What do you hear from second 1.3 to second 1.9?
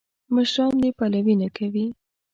نه کوي.